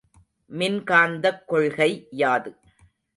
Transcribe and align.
மின்காந்தக் 0.51 1.43
கொள்கை 1.45 2.07
யாது? 2.09 2.51